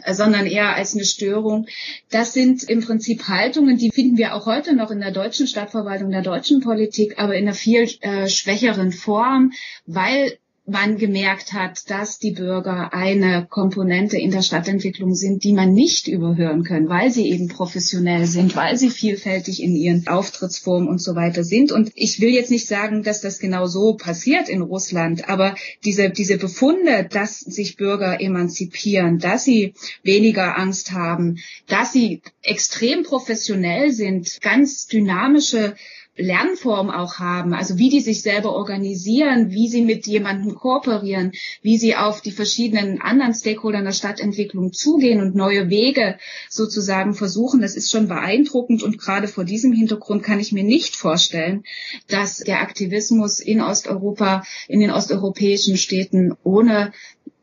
[0.04, 1.66] äh, sondern eher als eine Störung.
[2.10, 6.10] Das sind im Prinzip Haltungen, die finden wir auch heute noch in der deutschen Stadtverwaltung,
[6.10, 9.52] der deutschen Politik, aber in einer viel äh, schwächeren Form,
[9.86, 15.72] weil man gemerkt hat, dass die Bürger eine Komponente in der Stadtentwicklung sind, die man
[15.72, 21.02] nicht überhören kann, weil sie eben professionell sind, weil sie vielfältig in ihren Auftrittsformen und
[21.02, 21.72] so weiter sind.
[21.72, 26.10] Und ich will jetzt nicht sagen, dass das genau so passiert in Russland, aber diese,
[26.10, 33.92] diese Befunde, dass sich Bürger emanzipieren, dass sie weniger Angst haben, dass sie extrem professionell
[33.92, 35.74] sind, ganz dynamische
[36.20, 41.78] Lernform auch haben, also wie die sich selber organisieren, wie sie mit jemandem kooperieren, wie
[41.78, 47.60] sie auf die verschiedenen anderen Stakeholder in der Stadtentwicklung zugehen und neue Wege sozusagen versuchen.
[47.60, 51.64] Das ist schon beeindruckend und gerade vor diesem Hintergrund kann ich mir nicht vorstellen,
[52.08, 56.92] dass der Aktivismus in Osteuropa, in den osteuropäischen Städten ohne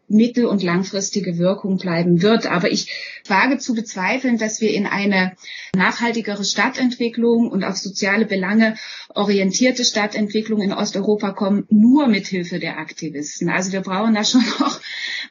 [0.08, 2.46] mittel- und langfristige Wirkung bleiben wird.
[2.46, 5.34] Aber ich wage zu bezweifeln, dass wir in eine
[5.76, 8.76] nachhaltigere Stadtentwicklung und auf soziale Belange
[9.10, 13.50] orientierte Stadtentwicklung in Osteuropa kommen, nur mit Hilfe der Aktivisten.
[13.50, 14.80] Also wir brauchen da schon noch,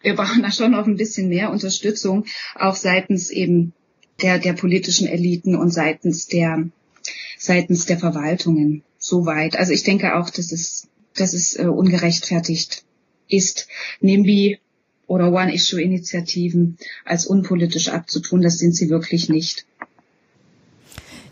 [0.03, 3.73] wir brauchen da schon noch ein bisschen mehr Unterstützung, auch seitens eben
[4.23, 6.69] der, der politischen Eliten und seitens der,
[7.39, 8.83] seitens der Verwaltungen.
[8.99, 9.57] Soweit.
[9.57, 12.83] Also ich denke auch, dass es, dass es äh, ungerechtfertigt
[13.29, 13.69] ist,
[14.01, 14.59] NIMBY
[15.07, 18.43] oder One-Issue-Initiativen als unpolitisch abzutun.
[18.43, 19.65] Das sind sie wirklich nicht.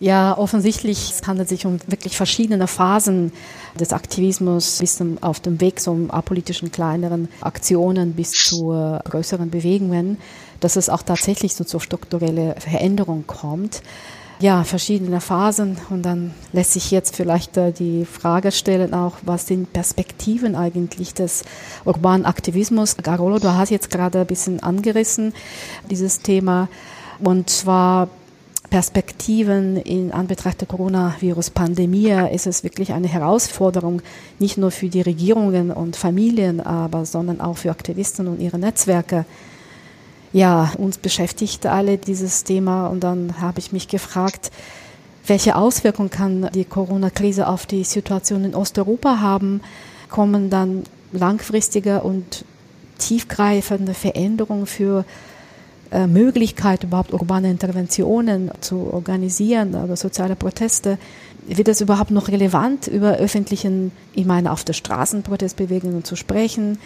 [0.01, 3.33] Ja, offensichtlich es handelt sich um wirklich verschiedene Phasen
[3.79, 10.19] des Aktivismus bis zum, auf dem Weg zum apolitischen kleineren Aktionen bis zu größeren Bewegungen,
[10.61, 13.83] dass es auch tatsächlich so zur strukturellen Veränderung kommt
[14.41, 15.77] ja, verschiedene Phasen.
[15.91, 21.15] Und dann lässt sich jetzt vielleicht äh, die Frage stellen auch, was sind Perspektiven eigentlich
[21.15, 21.45] des
[21.85, 22.97] urbanen Aktivismus?
[22.97, 25.33] Garolo, du hast jetzt gerade ein bisschen angerissen,
[25.91, 26.69] dieses Thema.
[27.21, 28.09] Und zwar
[28.71, 34.03] Perspektiven in Anbetracht der Coronavirus-Pandemie ist es wirklich eine Herausforderung,
[34.41, 39.27] nicht nur für die Regierungen und Familien, aber sondern auch für Aktivisten und ihre Netzwerke,
[40.35, 44.51] ja, uns beschäftigt alle dieses Thema und dann habe ich mich gefragt,
[45.27, 49.63] welche Auswirkungen kann die Corona-Krise auf die Situation in Osteuropa haben?
[50.11, 52.45] Kommen dann langfristige und
[52.99, 55.05] tiefgreifende Veränderungen für
[55.93, 60.99] äh, Möglichkeit, überhaupt urbane Interventionen zu organisieren oder soziale Proteste?
[61.47, 66.79] Wird es überhaupt noch relevant, über öffentlichen, ich meine, auf der Straßenprotestbewegungen zu sprechen?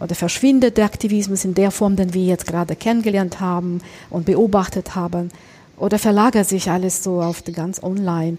[0.00, 4.94] Oder verschwindet der Aktivismus in der Form, den wir jetzt gerade kennengelernt haben und beobachtet
[4.94, 5.30] haben,
[5.76, 8.38] oder verlagert sich alles so auf die ganz online,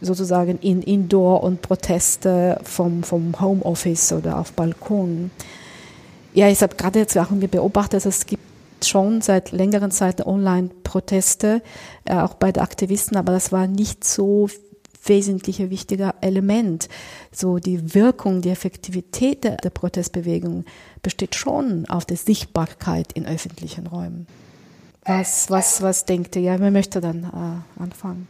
[0.00, 5.30] sozusagen in Indoor und Proteste vom, vom Homeoffice oder auf Balkon.
[6.34, 8.42] Ja, ich habe gerade jetzt auch beobachtet, es gibt
[8.84, 11.62] schon seit längeren Zeit Online-Proteste,
[12.04, 14.48] äh, auch bei den Aktivisten, aber das war nicht so
[15.04, 16.88] wesentlicher, wichtiger Element.
[17.32, 20.64] So die Wirkung, die Effektivität der, der Protestbewegung
[21.02, 24.26] besteht schon auf der Sichtbarkeit in öffentlichen Räumen.
[25.04, 26.42] Was, was, was denkt ihr?
[26.42, 28.28] Ja, wer möchte dann äh, anfangen?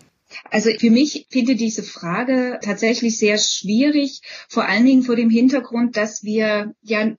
[0.50, 5.96] Also für mich finde diese Frage tatsächlich sehr schwierig, vor allen Dingen vor dem Hintergrund,
[5.96, 7.16] dass wir ja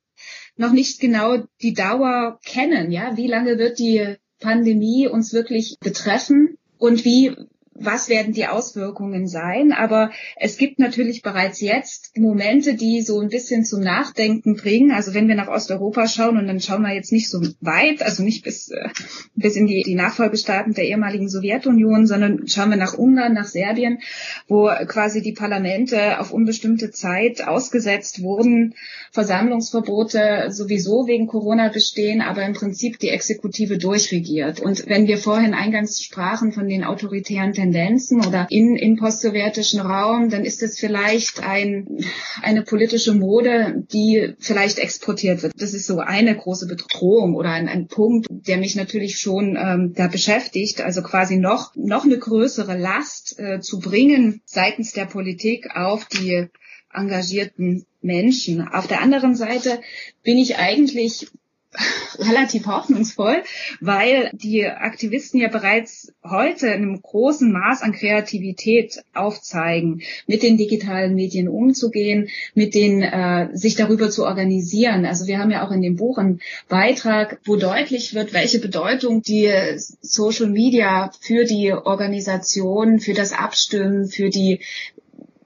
[0.58, 2.92] noch nicht genau die Dauer kennen.
[2.92, 7.36] Ja, wie lange wird die Pandemie uns wirklich betreffen und wie
[7.80, 9.72] was werden die Auswirkungen sein.
[9.72, 14.92] Aber es gibt natürlich bereits jetzt Momente, die so ein bisschen zum Nachdenken bringen.
[14.92, 18.24] Also wenn wir nach Osteuropa schauen und dann schauen wir jetzt nicht so weit, also
[18.24, 18.90] nicht bis, äh,
[19.36, 24.00] bis in die, die Nachfolgestaaten der ehemaligen Sowjetunion, sondern schauen wir nach Ungarn, nach Serbien,
[24.48, 28.76] wo quasi die Parlamente auf unbestimmte Zeit ausgesetzt wurden,
[29.12, 34.60] Versammlungsverbote sowieso wegen Corona bestehen, aber im Prinzip die Exekutive durchregiert.
[34.60, 39.80] Und wenn wir vorhin eingangs sprachen von den autoritären Tendenzen, Tendenzen oder in, im postsowjetischen
[39.80, 42.04] Raum, dann ist es vielleicht ein,
[42.42, 45.54] eine politische Mode, die vielleicht exportiert wird.
[45.58, 49.94] Das ist so eine große Bedrohung oder ein, ein Punkt, der mich natürlich schon ähm,
[49.96, 50.82] da beschäftigt.
[50.82, 56.48] Also quasi noch, noch eine größere Last äh, zu bringen seitens der Politik auf die
[56.92, 58.68] engagierten Menschen.
[58.68, 59.80] Auf der anderen Seite
[60.24, 61.28] bin ich eigentlich
[62.20, 63.44] relativ hoffnungsvoll,
[63.80, 70.58] weil die Aktivisten ja bereits heute in einem großen Maß an Kreativität aufzeigen, mit den
[70.58, 75.06] digitalen Medien umzugehen, mit den äh, sich darüber zu organisieren.
[75.06, 79.22] Also wir haben ja auch in dem Buch einen Beitrag, wo deutlich wird, welche Bedeutung
[79.22, 79.52] die
[80.02, 84.62] Social Media für die Organisation, für das Abstimmen, für die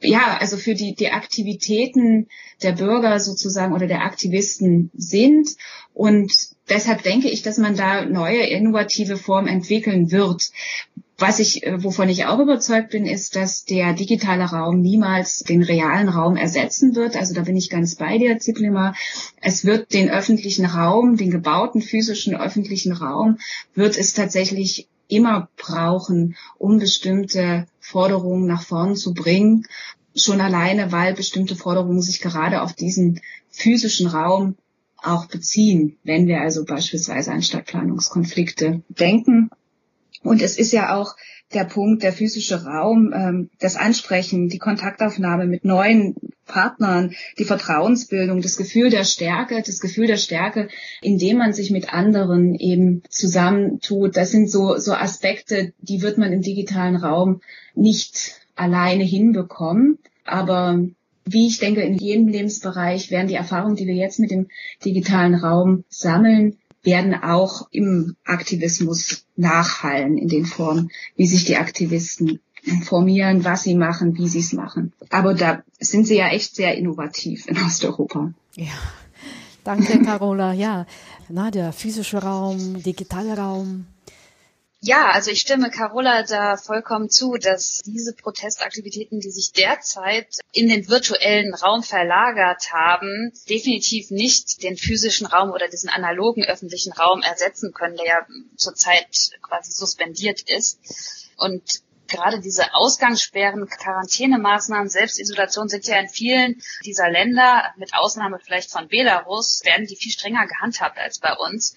[0.03, 2.27] ja, also für die, die Aktivitäten
[2.61, 5.49] der Bürger sozusagen oder der Aktivisten sind.
[5.93, 6.33] Und
[6.69, 10.51] deshalb denke ich, dass man da neue innovative Formen entwickeln wird.
[11.17, 15.63] Was ich, äh, wovon ich auch überzeugt bin, ist, dass der digitale Raum niemals den
[15.63, 17.15] realen Raum ersetzen wird.
[17.15, 18.93] Also da bin ich ganz bei dir, Ziplima.
[19.39, 23.37] Es wird den öffentlichen Raum, den gebauten physischen öffentlichen Raum,
[23.75, 29.65] wird es tatsächlich immer brauchen, um bestimmte Forderungen nach vorn zu bringen.
[30.15, 34.55] Schon alleine, weil bestimmte Forderungen sich gerade auf diesen physischen Raum
[34.97, 39.49] auch beziehen, wenn wir also beispielsweise an Stadtplanungskonflikte denken.
[40.23, 41.15] Und es ist ja auch
[41.53, 48.41] der Punkt, der physische Raum, ähm, das Ansprechen, die Kontaktaufnahme mit neuen Partnern, die Vertrauensbildung,
[48.41, 50.67] das Gefühl der Stärke, das Gefühl der Stärke,
[51.01, 54.17] indem man sich mit anderen eben zusammentut.
[54.17, 57.41] Das sind so, so Aspekte, die wird man im digitalen Raum
[57.75, 59.99] nicht alleine hinbekommen.
[60.25, 60.79] Aber
[61.25, 64.47] wie ich denke, in jedem Lebensbereich werden die Erfahrungen, die wir jetzt mit dem
[64.83, 72.39] digitalen Raum sammeln, werden auch im Aktivismus nachhallen in den Formen, wie sich die Aktivisten
[72.63, 74.93] informieren, was sie machen, wie sie es machen.
[75.09, 78.33] Aber da sind sie ja echt sehr innovativ in Osteuropa.
[78.55, 78.73] Ja.
[79.63, 80.53] Danke, Carola.
[80.53, 80.85] Ja,
[81.29, 83.85] na, der physische Raum, digitale Raum,
[84.85, 90.67] ja, also ich stimme Carola da vollkommen zu, dass diese Protestaktivitäten, die sich derzeit in
[90.67, 97.21] den virtuellen Raum verlagert haben, definitiv nicht den physischen Raum oder diesen analogen öffentlichen Raum
[97.21, 99.07] ersetzen können, der ja zurzeit
[99.41, 100.79] quasi suspendiert ist.
[101.37, 101.63] Und
[102.09, 108.89] gerade diese Ausgangssperren, Quarantänemaßnahmen, Selbstisolation sind ja in vielen dieser Länder, mit Ausnahme vielleicht von
[108.89, 111.73] Belarus, werden die viel strenger gehandhabt als bei uns.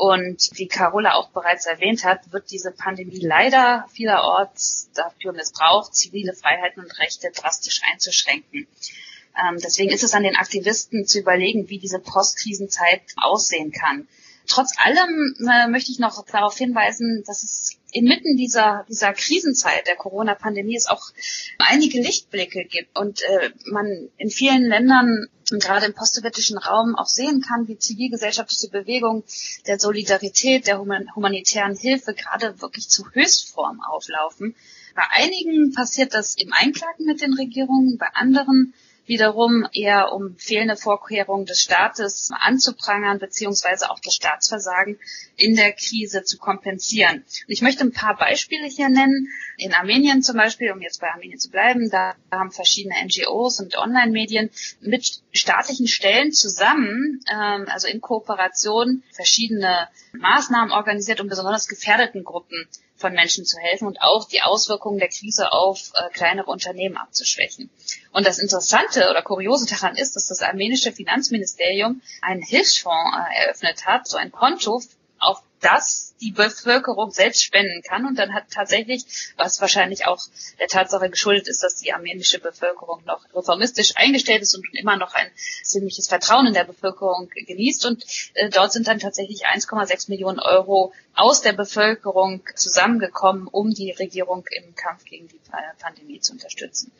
[0.00, 6.32] Und wie Carola auch bereits erwähnt hat, wird diese Pandemie leider vielerorts dafür missbraucht, zivile
[6.32, 8.66] Freiheiten und Rechte drastisch einzuschränken.
[9.36, 14.08] Ähm, deswegen ist es an den Aktivisten zu überlegen, wie diese Postkrisenzeit aussehen kann.
[14.50, 19.94] Trotz allem äh, möchte ich noch darauf hinweisen, dass es inmitten dieser, dieser Krisenzeit der
[19.94, 21.04] Corona-Pandemie es auch
[21.58, 27.42] einige Lichtblicke gibt und äh, man in vielen Ländern gerade im postsowjetischen Raum auch sehen
[27.42, 29.22] kann, wie zivilgesellschaftliche Bewegungen
[29.68, 34.56] der Solidarität, der humanitären Hilfe gerade wirklich zu Höchstform auflaufen.
[34.96, 38.74] Bei einigen passiert das im Einklang mit den Regierungen, bei anderen
[39.06, 44.98] wiederum eher um fehlende Vorkehrungen des Staates anzuprangern, beziehungsweise auch das Staatsversagen
[45.36, 47.16] in der Krise zu kompensieren.
[47.16, 49.28] Und ich möchte ein paar Beispiele hier nennen.
[49.56, 53.76] In Armenien zum Beispiel, um jetzt bei Armenien zu bleiben, da haben verschiedene NGOs und
[53.76, 62.24] Online-Medien mit staatlichen Stellen zusammen, ähm, also in Kooperation, verschiedene Maßnahmen organisiert, um besonders gefährdeten
[62.24, 62.68] Gruppen
[63.00, 67.70] von Menschen zu helfen und auch die Auswirkungen der Krise auf äh, kleinere Unternehmen abzuschwächen.
[68.12, 73.86] Und das Interessante oder Kuriose daran ist, dass das armenische Finanzministerium einen Hilfsfonds äh, eröffnet
[73.86, 74.82] hat, so ein Konto,
[75.20, 78.06] auf das die Bevölkerung selbst spenden kann.
[78.06, 79.04] Und dann hat tatsächlich,
[79.36, 80.18] was wahrscheinlich auch
[80.58, 85.14] der Tatsache geschuldet ist, dass die armenische Bevölkerung noch reformistisch eingestellt ist und immer noch
[85.14, 85.30] ein
[85.62, 87.86] ziemliches Vertrauen in der Bevölkerung genießt.
[87.86, 88.04] Und
[88.34, 94.44] äh, dort sind dann tatsächlich 1,6 Millionen Euro aus der Bevölkerung zusammengekommen, um die Regierung
[94.50, 95.40] im Kampf gegen die
[95.78, 96.92] Pandemie zu unterstützen.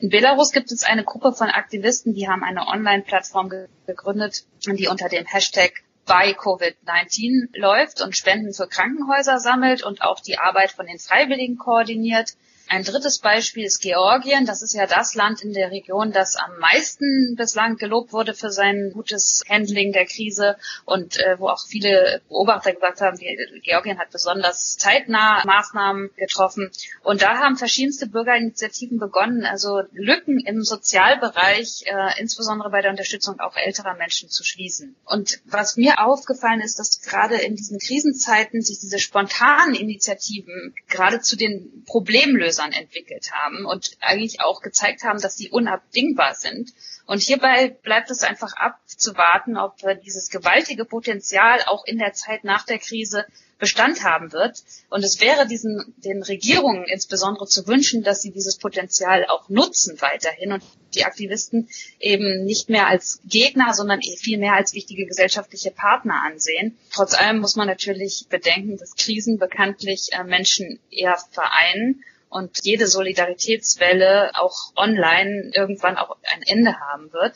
[0.00, 3.50] In Belarus gibt es eine Gruppe von Aktivisten, die haben eine Online-Plattform
[3.86, 10.20] gegründet, die unter dem Hashtag bei Covid-19 läuft und Spenden für Krankenhäuser sammelt und auch
[10.20, 12.34] die Arbeit von den Freiwilligen koordiniert.
[12.68, 14.44] Ein drittes Beispiel ist Georgien.
[14.44, 18.50] Das ist ja das Land in der Region, das am meisten bislang gelobt wurde für
[18.50, 23.18] sein gutes Handling der Krise und äh, wo auch viele Beobachter gesagt haben,
[23.62, 26.72] Georgien hat besonders zeitnah Maßnahmen getroffen.
[27.04, 33.38] Und da haben verschiedenste Bürgerinitiativen begonnen, also Lücken im Sozialbereich, äh, insbesondere bei der Unterstützung
[33.38, 34.96] auch älterer Menschen zu schließen.
[35.04, 41.20] Und was mir aufgefallen ist, dass gerade in diesen Krisenzeiten sich diese spontanen Initiativen gerade
[41.20, 46.72] zu den Problemlösungen Krankenhäusern entwickelt haben und eigentlich auch gezeigt haben, dass sie unabdingbar sind.
[47.06, 52.64] Und hierbei bleibt es einfach abzuwarten, ob dieses gewaltige Potenzial auch in der Zeit nach
[52.64, 53.26] der Krise
[53.58, 54.62] Bestand haben wird.
[54.90, 59.98] Und es wäre diesen, den Regierungen insbesondere zu wünschen, dass sie dieses Potenzial auch nutzen
[60.02, 60.62] weiterhin und
[60.94, 66.22] die Aktivisten eben nicht mehr als Gegner, sondern eh viel mehr als wichtige gesellschaftliche Partner
[66.26, 66.76] ansehen.
[66.92, 72.86] Trotz allem muss man natürlich bedenken, dass Krisen bekanntlich äh, Menschen eher vereinen und jede
[72.86, 77.34] Solidaritätswelle auch online irgendwann auch ein Ende haben wird.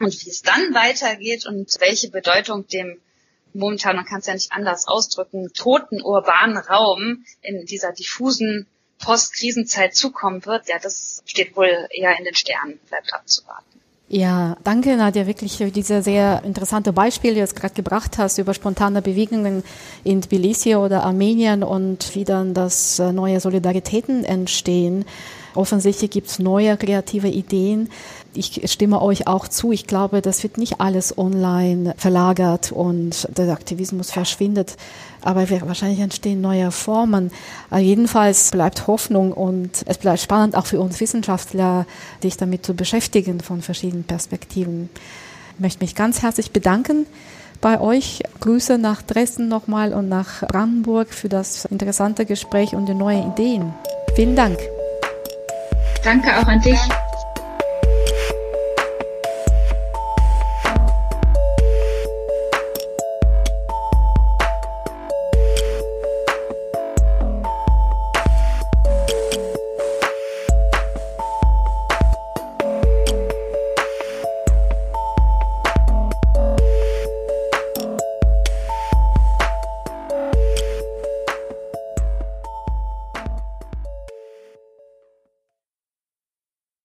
[0.00, 3.00] Und wie es dann weitergeht und welche Bedeutung dem
[3.52, 8.66] momentan, man kann es ja nicht anders ausdrücken, toten urbanen Raum in dieser diffusen
[8.98, 13.80] Postkrisenzeit zukommen wird, ja, das steht wohl eher in den Sternen, bleibt abzuwarten.
[14.08, 18.52] Ja, danke Nadja wirklich für diese sehr interessante Beispiele, die du gerade gebracht hast über
[18.52, 19.64] spontane Bewegungen
[20.04, 25.06] in Tbilisi oder Armenien und wie dann das äh, neue Solidaritäten entstehen.
[25.54, 27.88] Offensichtlich gibt es neue kreative Ideen.
[28.36, 29.70] Ich stimme euch auch zu.
[29.70, 34.76] Ich glaube, das wird nicht alles online verlagert und der Aktivismus verschwindet.
[35.22, 37.30] Aber wahrscheinlich entstehen neue Formen.
[37.70, 41.86] Aber jedenfalls bleibt Hoffnung und es bleibt spannend auch für uns Wissenschaftler,
[42.20, 44.90] sich damit zu beschäftigen von verschiedenen Perspektiven.
[45.54, 47.06] Ich möchte mich ganz herzlich bedanken
[47.60, 48.22] bei euch.
[48.40, 53.72] Grüße nach Dresden nochmal und nach Brandenburg für das interessante Gespräch und die neuen Ideen.
[54.16, 54.58] Vielen Dank.
[56.04, 56.78] Danke auch an dich.